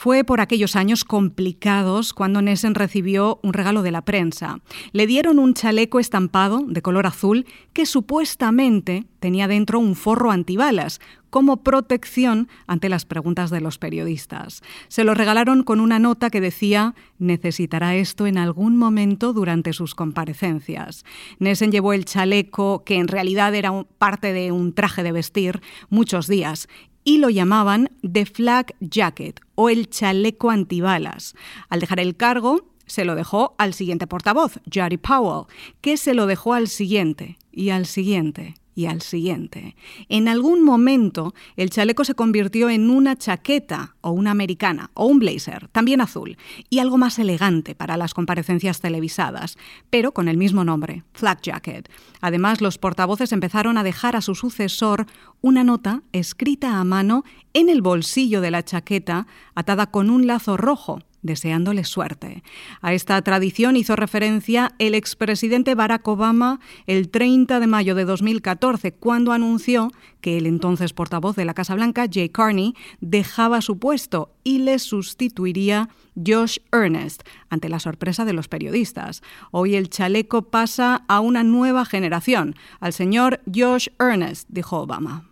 Fue 0.03 0.25
por 0.25 0.41
aquellos 0.41 0.75
años 0.75 1.05
complicados 1.05 2.13
cuando 2.13 2.43
Nessen 2.43 2.75
recibió 2.75 3.39
un 3.45 3.53
regalo 3.53 3.83
de 3.83 3.93
la 3.93 4.03
prensa. 4.03 4.59
Le 4.91 5.07
dieron 5.07 5.39
un 5.39 5.55
chaleco 5.55 6.01
estampado 6.01 6.65
de 6.67 6.83
color 6.83 7.07
azul 7.07 7.47
que 7.73 7.87
supuestamente 7.87 9.05
tenía 9.21 9.47
dentro 9.47 9.79
un 9.79 9.95
forro 9.95 10.33
antibalas, 10.33 11.01
como 11.31 11.63
protección 11.63 12.49
ante 12.67 12.89
las 12.89 13.05
preguntas 13.05 13.51
de 13.51 13.61
los 13.61 13.79
periodistas. 13.79 14.63
Se 14.89 15.05
lo 15.05 15.15
regalaron 15.15 15.63
con 15.63 15.79
una 15.79 16.01
nota 16.01 16.31
que 16.31 16.41
decía 16.41 16.97
necesitará 17.19 17.95
esto 17.95 18.27
en 18.27 18.39
algún 18.39 18.77
momento 18.77 19.33
durante 19.33 19.73
sus 19.73 19.95
comparecencias. 19.95 21.05
Nessen 21.39 21.71
llevó 21.71 21.93
el 21.93 22.07
chaleco, 22.07 22.83
que 22.85 22.97
en 22.97 23.07
realidad 23.07 23.55
era 23.55 23.71
parte 23.99 24.33
de 24.33 24.51
un 24.51 24.75
traje 24.75 25.05
de 25.05 25.13
vestir, 25.13 25.63
muchos 25.91 26.27
días 26.27 26.69
y 27.05 27.19
lo 27.19 27.31
llamaban 27.31 27.91
The 28.03 28.27
Flag 28.27 28.75
Jacket 28.81 29.41
o 29.55 29.69
el 29.69 29.89
chaleco 29.89 30.51
antibalas. 30.51 31.35
Al 31.69 31.81
dejar 31.81 32.01
el 32.01 32.17
cargo, 32.17 32.69
se 32.87 33.05
lo 33.05 33.15
dejó 33.15 33.55
al 33.59 33.75
siguiente 33.75 34.07
portavoz, 34.07 34.61
Jerry 34.71 34.99
Powell, 34.99 35.47
que 35.81 35.97
se 35.97 36.15
lo 36.15 36.27
dejó 36.27 36.55
al 36.55 36.69
siguiente 36.69 37.39
y 37.51 37.71
al 37.71 37.87
siguiente 37.87 38.55
y 38.75 38.87
al 38.87 39.03
siguiente. 39.03 39.77
En 40.09 40.29
algún 40.29 40.65
momento 40.65 41.35
el 41.57 41.71
chaleco 41.71 42.05
se 42.05 42.15
convirtió 42.15 42.71
en 42.71 42.91
una 42.91 43.17
chaqueta 43.17 43.97
o 44.01 44.11
una 44.11 44.31
americana 44.31 44.91
o 44.95 45.07
un 45.07 45.19
blazer, 45.19 45.69
también 45.69 46.01
azul, 46.01 46.37
y 46.71 46.79
algo 46.79 46.99
más 46.99 47.19
elegante 47.19 47.75
para 47.75 47.97
las 47.97 48.15
comparecencias 48.15 48.81
televisadas, 48.81 49.59
pero 49.91 50.13
con 50.13 50.29
el 50.29 50.37
mismo 50.37 50.65
nombre, 50.65 51.05
Flag 51.13 51.41
Jacket. 51.43 51.91
Además, 52.21 52.61
los 52.61 52.79
portavoces 52.79 53.33
empezaron 53.33 53.79
a 53.79 53.83
dejar 53.83 54.17
a 54.17 54.23
su 54.23 54.35
sucesor 54.35 55.07
una 55.41 55.65
nota 55.65 56.03
escrita 56.13 56.79
a 56.79 56.85
mano 56.85 57.25
en 57.53 57.69
el 57.69 57.83
bolsillo 57.83 58.41
de 58.41 58.51
la 58.51 58.65
chaqueta 58.65 59.27
atada 59.55 59.91
con 59.91 60.11
un 60.11 60.27
lazo 60.27 60.57
rojo 60.57 61.01
deseándole 61.23 61.85
suerte. 61.85 62.43
A 62.81 62.93
esta 62.93 63.21
tradición 63.23 63.77
hizo 63.77 63.97
referencia 63.97 64.73
el 64.79 64.95
expresidente 64.95 65.75
Barack 65.75 66.07
Obama 66.07 66.61
el 66.87 67.09
30 67.09 67.61
de 67.61 67.67
mayo 67.67 67.95
de 67.95 68.05
2014, 68.05 68.93
cuando 68.93 69.33
anunció 69.33 69.91
que 70.21 70.37
el 70.37 70.47
entonces 70.47 70.93
portavoz 70.93 71.37
de 71.37 71.45
la 71.45 71.55
Casa 71.55 71.75
Blanca, 71.75 72.07
Jay 72.13 72.29
Carney, 72.29 72.75
dejaba 73.01 73.61
su 73.61 73.79
puesto 73.79 74.35
y 74.45 74.59
le 74.59 74.79
sustituiría 74.79 75.89
Josh 76.15 76.59
Ernest, 76.73 77.23
ante 77.49 77.69
la 77.69 77.81
sorpresa 77.81 78.25
de 78.25 78.33
los 78.33 78.49
periodistas. 78.49 79.23
Hoy 79.51 79.77
el 79.77 79.89
chaleco 79.89 80.43
pasa 80.43 81.05
a 81.09 81.21
una 81.21 81.43
nueva 81.43 81.85
generación, 81.85 82.55
al 82.81 82.93
señor 82.93 83.41
Josh 83.53 83.89
Ernest, 83.99 84.49
dijo 84.51 84.79
Obama. 84.79 85.29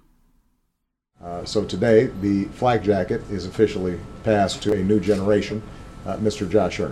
Uh, 1.23 1.45
so 1.45 1.65
today, 1.65 2.09
the 2.23 2.47
flag 2.55 2.83
jacket 2.83 3.21
is 3.31 3.45
officially 3.45 3.99
passed 4.25 4.63
to 4.63 4.73
a 4.73 4.83
new 4.83 4.99
generation. 4.99 5.61
Uh, 6.07 6.17
Mr. 6.23 6.49
Josh. 6.51 6.81
Um, 6.81 6.91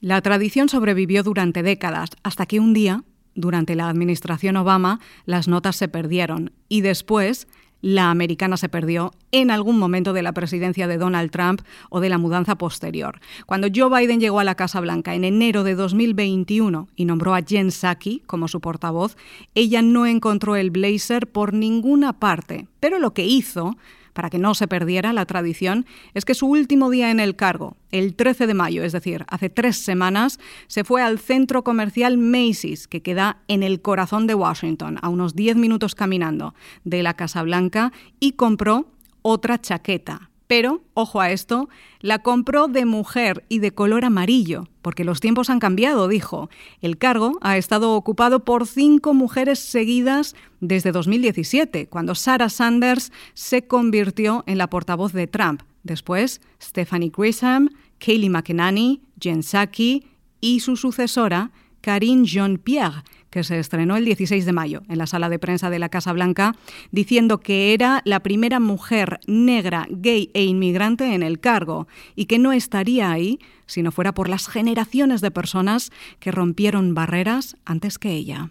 la 0.00 0.20
tradición 0.22 0.68
sobrevivió 0.68 1.22
durante 1.22 1.62
décadas, 1.62 2.10
hasta 2.22 2.46
que 2.46 2.60
un 2.60 2.72
día, 2.72 3.04
durante 3.34 3.74
la 3.74 3.88
administración 3.88 4.56
Obama, 4.56 5.00
las 5.26 5.48
notas 5.48 5.76
se 5.76 5.88
perdieron 5.88 6.52
y 6.68 6.80
después 6.80 7.46
la 7.82 8.10
americana 8.10 8.56
se 8.56 8.68
perdió 8.68 9.12
en 9.32 9.50
algún 9.50 9.78
momento 9.78 10.12
de 10.12 10.22
la 10.22 10.32
presidencia 10.32 10.86
de 10.86 10.96
Donald 10.96 11.30
Trump 11.30 11.60
o 11.90 12.00
de 12.00 12.08
la 12.08 12.16
mudanza 12.16 12.56
posterior. 12.56 13.20
Cuando 13.44 13.68
Joe 13.74 13.90
Biden 13.90 14.20
llegó 14.20 14.40
a 14.40 14.44
la 14.44 14.54
Casa 14.54 14.80
Blanca 14.80 15.14
en 15.14 15.24
enero 15.24 15.64
de 15.64 15.74
2021 15.74 16.88
y 16.96 17.04
nombró 17.04 17.34
a 17.34 17.42
Jen 17.42 17.70
Psaki 17.70 18.22
como 18.26 18.48
su 18.48 18.60
portavoz, 18.60 19.16
ella 19.54 19.82
no 19.82 20.06
encontró 20.06 20.56
el 20.56 20.70
blazer 20.70 21.26
por 21.26 21.52
ninguna 21.52 22.14
parte, 22.14 22.68
pero 22.80 22.98
lo 22.98 23.12
que 23.12 23.26
hizo 23.26 23.76
para 24.12 24.30
que 24.30 24.38
no 24.38 24.54
se 24.54 24.68
perdiera 24.68 25.12
la 25.12 25.26
tradición, 25.26 25.86
es 26.14 26.24
que 26.24 26.34
su 26.34 26.46
último 26.46 26.90
día 26.90 27.10
en 27.10 27.20
el 27.20 27.36
cargo, 27.36 27.76
el 27.90 28.14
13 28.14 28.46
de 28.46 28.54
mayo, 28.54 28.82
es 28.82 28.92
decir, 28.92 29.24
hace 29.28 29.50
tres 29.50 29.76
semanas, 29.76 30.38
se 30.66 30.84
fue 30.84 31.02
al 31.02 31.18
centro 31.18 31.64
comercial 31.64 32.18
Macy's, 32.18 32.88
que 32.88 33.02
queda 33.02 33.38
en 33.48 33.62
el 33.62 33.80
corazón 33.80 34.26
de 34.26 34.34
Washington, 34.34 34.98
a 35.02 35.08
unos 35.08 35.34
10 35.34 35.56
minutos 35.56 35.94
caminando 35.94 36.54
de 36.84 37.02
la 37.02 37.14
Casa 37.14 37.42
Blanca, 37.42 37.92
y 38.20 38.32
compró 38.32 38.86
otra 39.22 39.60
chaqueta. 39.60 40.31
Pero, 40.46 40.82
ojo 40.94 41.20
a 41.20 41.30
esto, 41.30 41.68
la 42.00 42.18
compró 42.20 42.68
de 42.68 42.84
mujer 42.84 43.44
y 43.48 43.60
de 43.60 43.72
color 43.72 44.04
amarillo, 44.04 44.68
porque 44.82 45.04
los 45.04 45.20
tiempos 45.20 45.50
han 45.50 45.60
cambiado, 45.60 46.08
dijo. 46.08 46.50
El 46.80 46.98
cargo 46.98 47.38
ha 47.40 47.56
estado 47.56 47.94
ocupado 47.94 48.44
por 48.44 48.66
cinco 48.66 49.14
mujeres 49.14 49.58
seguidas 49.58 50.34
desde 50.60 50.92
2017, 50.92 51.86
cuando 51.88 52.14
Sarah 52.14 52.48
Sanders 52.48 53.12
se 53.34 53.66
convirtió 53.66 54.44
en 54.46 54.58
la 54.58 54.68
portavoz 54.68 55.12
de 55.12 55.26
Trump. 55.26 55.62
Después, 55.84 56.40
Stephanie 56.60 57.12
Grisham, 57.16 57.70
Kayleigh 57.98 58.30
McEnany, 58.30 59.00
Jen 59.20 59.42
Psaki 59.42 60.06
y 60.40 60.60
su 60.60 60.76
sucesora, 60.76 61.50
Karine 61.80 62.24
Jean-Pierre, 62.24 63.02
que 63.32 63.42
se 63.42 63.58
estrenó 63.58 63.96
el 63.96 64.04
16 64.04 64.44
de 64.44 64.52
mayo 64.52 64.82
en 64.88 64.98
la 64.98 65.06
sala 65.06 65.28
de 65.30 65.38
prensa 65.38 65.70
de 65.70 65.78
la 65.78 65.88
Casa 65.88 66.12
Blanca, 66.12 66.54
diciendo 66.92 67.40
que 67.40 67.74
era 67.74 68.02
la 68.04 68.20
primera 68.20 68.60
mujer 68.60 69.18
negra, 69.26 69.86
gay 69.88 70.30
e 70.34 70.44
inmigrante 70.44 71.14
en 71.14 71.22
el 71.22 71.40
cargo 71.40 71.88
y 72.14 72.26
que 72.26 72.38
no 72.38 72.52
estaría 72.52 73.10
ahí 73.10 73.40
si 73.66 73.82
no 73.82 73.90
fuera 73.90 74.12
por 74.12 74.28
las 74.28 74.48
generaciones 74.48 75.22
de 75.22 75.30
personas 75.30 75.90
que 76.20 76.30
rompieron 76.30 76.94
barreras 76.94 77.56
antes 77.64 77.98
que 77.98 78.10
ella. 78.10 78.50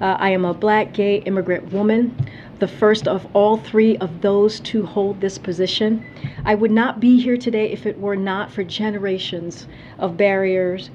Uh, 0.00 0.20
I 0.20 0.34
am 0.34 0.44
a 0.44 0.52
black, 0.52 0.94
gay, 0.94 1.22
immigrant 1.24 1.72
woman, 1.72 2.12
the 2.58 2.68
first 2.68 3.06
of 3.06 3.26
all 3.34 3.56
three 3.56 3.96
of 3.98 4.20
those 4.20 4.60
to 4.60 4.84
hold 4.84 5.20
this 5.20 5.38
position. 5.38 6.04
I 6.44 6.54
would 6.54 6.70
not 6.70 7.00
be 7.00 7.20
here 7.20 7.36
today 7.36 7.70
if 7.70 7.86
it 7.86 7.98
were 7.98 8.16
not 8.16 8.50
for 8.50 8.64
generations 8.64 9.66
of 9.98 10.16
barriers, 10.16 10.90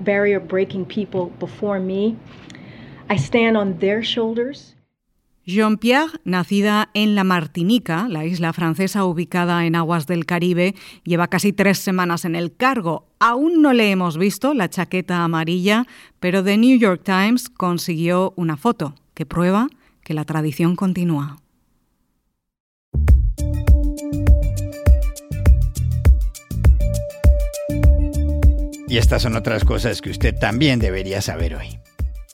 barrier 0.00 0.40
breaking 0.40 0.86
people 0.86 1.26
before 1.38 1.80
me. 1.80 2.16
I 3.08 3.16
stand 3.16 3.56
on 3.56 3.78
their 3.78 4.02
shoulders. 4.02 4.74
Jean-Pierre, 5.46 6.20
nacida 6.24 6.90
en 6.94 7.14
la 7.14 7.24
Martinica, 7.24 8.06
la 8.08 8.24
isla 8.24 8.52
francesa 8.52 9.04
ubicada 9.04 9.66
en 9.66 9.74
aguas 9.74 10.06
del 10.06 10.26
Caribe, 10.26 10.74
lleva 11.02 11.28
casi 11.28 11.52
tres 11.52 11.78
semanas 11.78 12.24
en 12.24 12.36
el 12.36 12.54
cargo. 12.54 13.08
Aún 13.18 13.62
no 13.62 13.72
le 13.72 13.90
hemos 13.90 14.16
visto 14.16 14.54
la 14.54 14.68
chaqueta 14.68 15.24
amarilla, 15.24 15.86
pero 16.20 16.44
The 16.44 16.56
New 16.56 16.78
York 16.78 17.02
Times 17.02 17.48
consiguió 17.48 18.32
una 18.36 18.56
foto 18.56 18.94
que 19.14 19.26
prueba 19.26 19.68
que 20.10 20.14
la 20.14 20.24
tradición 20.24 20.74
continúa. 20.74 21.38
Y 28.88 28.96
estas 28.96 29.22
son 29.22 29.36
otras 29.36 29.64
cosas 29.64 30.00
que 30.00 30.10
usted 30.10 30.34
también 30.34 30.80
debería 30.80 31.22
saber 31.22 31.54
hoy. 31.54 31.78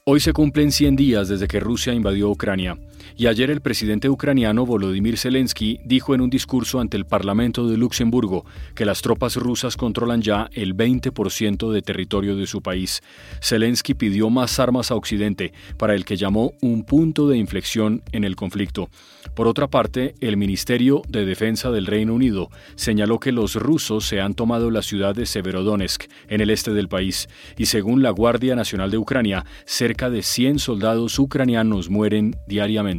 Hoy 0.06 0.20
se 0.20 0.32
cumplen 0.32 0.72
100 0.72 0.96
días 0.96 1.28
desde 1.28 1.48
que 1.48 1.60
Rusia 1.60 1.92
invadió 1.92 2.30
Ucrania, 2.30 2.78
y 3.16 3.26
ayer 3.26 3.50
el 3.50 3.60
presidente 3.60 4.08
ucraniano 4.08 4.66
Volodymyr 4.66 5.18
Zelensky 5.18 5.80
dijo 5.84 6.14
en 6.14 6.20
un 6.20 6.30
discurso 6.30 6.80
ante 6.80 6.96
el 6.96 7.06
Parlamento 7.06 7.68
de 7.68 7.76
Luxemburgo 7.76 8.44
que 8.74 8.84
las 8.84 9.02
tropas 9.02 9.36
rusas 9.36 9.76
controlan 9.76 10.22
ya 10.22 10.48
el 10.52 10.76
20% 10.76 11.70
de 11.70 11.82
territorio 11.82 12.36
de 12.36 12.46
su 12.46 12.62
país. 12.62 13.02
Zelensky 13.42 13.94
pidió 13.94 14.30
más 14.30 14.58
armas 14.58 14.90
a 14.90 14.94
Occidente 14.94 15.52
para 15.76 15.94
el 15.94 16.04
que 16.04 16.16
llamó 16.16 16.52
un 16.60 16.84
punto 16.84 17.28
de 17.28 17.38
inflexión 17.38 18.02
en 18.12 18.24
el 18.24 18.36
conflicto. 18.36 18.88
Por 19.34 19.48
otra 19.48 19.68
parte, 19.68 20.14
el 20.20 20.36
Ministerio 20.36 21.02
de 21.08 21.24
Defensa 21.24 21.70
del 21.70 21.86
Reino 21.86 22.14
Unido 22.14 22.48
señaló 22.74 23.20
que 23.20 23.32
los 23.32 23.54
rusos 23.54 24.06
se 24.06 24.20
han 24.20 24.34
tomado 24.34 24.70
la 24.70 24.82
ciudad 24.82 25.14
de 25.14 25.26
Severodonetsk, 25.26 26.04
en 26.28 26.40
el 26.40 26.50
este 26.50 26.72
del 26.72 26.88
país, 26.88 27.28
y 27.58 27.66
según 27.66 28.02
la 28.02 28.10
Guardia 28.10 28.56
Nacional 28.56 28.90
de 28.90 28.98
Ucrania, 28.98 29.44
cerca 29.64 30.10
de 30.10 30.22
100 30.22 30.58
soldados 30.58 31.18
ucranianos 31.18 31.90
mueren 31.90 32.36
diariamente. 32.46 32.95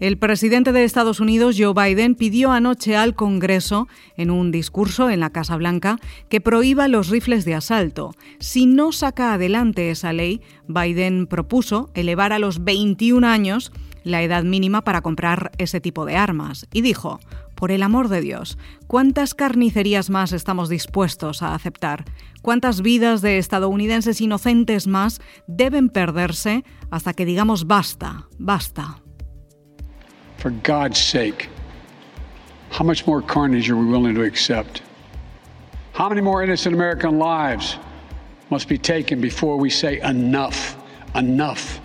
El 0.00 0.18
presidente 0.18 0.72
de 0.72 0.84
Estados 0.84 1.20
Unidos, 1.20 1.56
Joe 1.58 1.72
Biden, 1.72 2.16
pidió 2.16 2.50
anoche 2.50 2.96
al 2.96 3.14
Congreso, 3.14 3.86
en 4.16 4.30
un 4.30 4.50
discurso 4.50 5.08
en 5.08 5.20
la 5.20 5.30
Casa 5.30 5.56
Blanca, 5.56 5.98
que 6.28 6.40
prohíba 6.40 6.88
los 6.88 7.08
rifles 7.08 7.44
de 7.44 7.54
asalto. 7.54 8.14
Si 8.40 8.66
no 8.66 8.90
saca 8.90 9.32
adelante 9.32 9.90
esa 9.90 10.12
ley, 10.12 10.40
Biden 10.66 11.26
propuso 11.26 11.90
elevar 11.94 12.32
a 12.32 12.40
los 12.40 12.64
21 12.64 13.26
años 13.26 13.72
la 14.02 14.22
edad 14.22 14.44
mínima 14.44 14.82
para 14.82 15.00
comprar 15.00 15.52
ese 15.58 15.80
tipo 15.80 16.04
de 16.04 16.16
armas 16.16 16.66
y 16.72 16.82
dijo, 16.82 17.20
por 17.54 17.70
el 17.70 17.82
amor 17.82 18.08
de 18.08 18.20
Dios, 18.20 18.58
¿cuántas 18.86 19.34
carnicerías 19.34 20.10
más 20.10 20.32
estamos 20.32 20.68
dispuestos 20.68 21.42
a 21.42 21.54
aceptar? 21.54 22.04
¿Cuántas 22.42 22.82
vidas 22.82 23.22
de 23.22 23.38
estadounidenses 23.38 24.20
inocentes 24.20 24.86
más 24.86 25.20
deben 25.46 25.88
perderse 25.88 26.64
hasta 26.90 27.12
que 27.14 27.24
digamos 27.24 27.66
basta, 27.66 28.28
basta? 28.38 29.00
For 30.38 30.52
God's 30.62 30.98
sake, 30.98 31.48
how 32.70 32.84
much 32.84 33.06
more 33.06 33.22
carnage 33.22 33.70
are 33.70 33.76
we 33.78 33.86
willing 33.86 34.14
to 34.14 34.22
accept? 34.22 34.82
How 35.94 36.08
many 36.08 36.20
more 36.20 36.42
innocent 36.42 36.74
American 36.74 37.18
lives 37.18 37.78
must 38.50 38.68
be 38.68 38.76
taken 38.76 39.20
before 39.20 39.56
we 39.56 39.70
say 39.70 40.00
enough, 40.00 40.76
enough? 41.14 41.80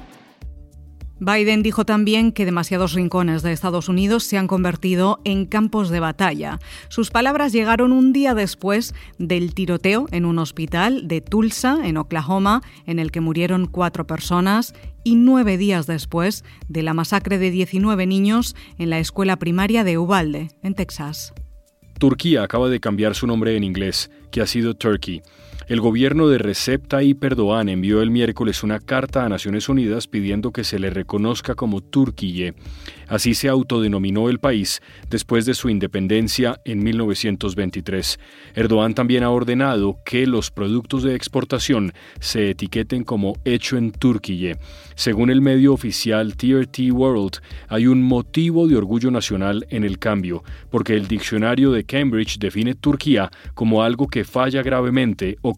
Biden 1.19 1.63
dijo 1.63 1.86
también 1.86 2.32
que 2.32 2.45
demasiados 2.45 2.93
rincones 2.93 3.43
de 3.43 3.51
Estados 3.51 3.89
Unidos 3.89 4.23
se 4.23 4.38
han 4.38 4.47
convertido 4.47 5.19
en 5.25 5.45
campos 5.45 5.89
de 5.89 5.99
batalla. 5.99 6.60
Sus 6.88 7.12
palabras 7.12 7.51
llegaron 7.51 7.91
un 7.91 8.13
día 8.13 8.34
después 8.34 8.95
del 9.17 9.53
tiroteo 9.53 10.08
en 10.12 10.25
un 10.25 10.39
hospital 10.39 11.08
de 11.08 11.21
Tulsa, 11.21 11.79
en 11.84 11.97
Oklahoma, 11.97 12.62
en 12.86 12.99
el 12.99 13.12
que 13.12 13.21
murieron 13.21 13.65
cuatro 13.65 14.08
personas, 14.08 14.73
y 15.03 15.15
nueve 15.15 15.58
días 15.58 15.88
después 15.88 16.43
de 16.67 16.84
la 16.84 16.93
masacre 16.93 17.38
de 17.38 17.51
19 17.51 18.05
niños 18.05 18.55
en 18.77 18.89
la 18.89 18.99
escuela 18.99 19.38
primaria 19.38 19.84
de 19.84 19.97
Uvalde, 19.97 20.49
en 20.62 20.73
Texas. 20.73 21.34
Turquía 21.99 22.43
acaba 22.43 22.69
de 22.69 22.79
cambiar 22.79 23.15
su 23.15 23.27
nombre 23.27 23.55
en 23.58 23.63
inglés, 23.63 24.10
que 24.32 24.41
ha 24.41 24.47
sido 24.47 24.73
Turkey. 24.73 25.21
El 25.69 25.82
gobierno 25.82 26.27
de 26.27 26.39
Recep 26.39 26.88
Tayyip 26.88 27.23
Erdogan 27.23 27.69
envió 27.69 28.01
el 28.01 28.10
miércoles 28.10 28.63
una 28.63 28.79
carta 28.79 29.23
a 29.23 29.29
Naciones 29.29 29.69
Unidas 29.69 30.08
pidiendo 30.08 30.49
que 30.51 30.63
se 30.63 30.79
le 30.79 30.89
reconozca 30.89 31.53
como 31.53 31.82
Turquille. 31.82 32.55
Así 33.08 33.36
se 33.36 33.49
autodenominó 33.49 34.29
el 34.29 34.39
país 34.39 34.82
después 35.12 35.45
de 35.45 35.53
su 35.53 35.69
independencia 35.69 36.60
en 36.65 36.84
1923. 36.84 38.19
Erdogan 38.55 38.95
también 38.95 39.23
ha 39.23 39.29
ordenado 39.29 39.99
que 40.05 40.25
los 40.25 40.49
productos 40.49 41.03
de 41.03 41.13
exportación 41.13 41.93
se 42.19 42.49
etiqueten 42.49 43.03
como 43.03 43.36
hecho 43.45 43.77
en 43.77 43.91
Turquille. 43.91 44.58
Según 44.95 45.29
el 45.29 45.41
medio 45.41 45.73
oficial 45.73 46.36
TRT 46.36 46.91
World, 46.91 47.41
hay 47.67 47.86
un 47.86 48.01
motivo 48.01 48.67
de 48.67 48.75
orgullo 48.75 49.12
nacional 49.12 49.67
en 49.69 49.84
el 49.84 49.99
cambio, 49.99 50.43
porque 50.71 50.95
el 50.95 51.08
diccionario 51.08 51.71
de 51.71 51.84
Cambridge 51.84 52.39
define 52.39 52.73
Turquía 52.73 53.29
como 53.53 53.84
algo 53.84 54.08
que 54.08 54.23
falla 54.23 54.63
gravemente 54.63 55.38
o 55.41 55.55